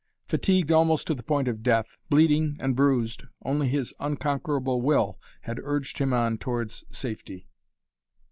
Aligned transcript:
Fatigued 0.27 0.71
almost 0.71 1.05
to 1.05 1.13
the 1.13 1.21
point 1.21 1.47
of 1.47 1.61
death, 1.61 1.95
bleeding 2.09 2.57
and 2.59 2.75
bruised, 2.75 3.25
only 3.45 3.67
his 3.67 3.93
unconquerable 3.99 4.81
will 4.81 5.19
had 5.41 5.59
urged 5.61 5.99
him 5.99 6.11
on 6.11 6.39
towards 6.39 6.83
safety. 6.91 7.47